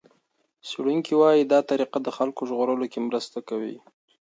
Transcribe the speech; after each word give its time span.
څېړونکي 0.67 1.13
وايي 1.17 1.43
دا 1.45 1.59
طریقه 1.69 1.97
د 2.01 2.09
خلکو 2.17 2.41
ژغورلو 2.49 2.85
کې 2.91 2.99
مرسته 3.07 3.37
کوي. 3.49 3.75